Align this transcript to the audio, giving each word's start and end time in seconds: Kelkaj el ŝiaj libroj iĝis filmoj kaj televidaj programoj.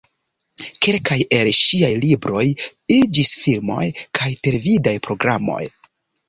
Kelkaj 0.85 1.17
el 1.39 1.49
ŝiaj 1.57 1.91
libroj 2.05 2.45
iĝis 2.97 3.35
filmoj 3.43 3.83
kaj 4.21 4.31
televidaj 4.49 4.97
programoj. 5.11 5.61